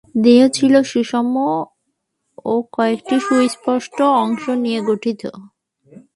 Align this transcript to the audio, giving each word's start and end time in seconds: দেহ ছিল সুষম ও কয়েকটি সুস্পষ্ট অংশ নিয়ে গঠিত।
দেহ 0.15 0.41
ছিল 0.47 0.73
সুষম 0.83 1.27
ও 2.45 2.53
কয়েকটি 2.73 3.15
সুস্পষ্ট 3.27 3.97
অংশ 4.21 4.43
নিয়ে 4.63 4.79
গঠিত। 4.87 5.21